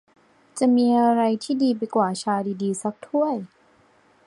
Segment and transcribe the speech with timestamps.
[0.59, 3.35] จะมีอะไรที่ดีไปกว่า ชาดี ๆ สักถ้วย?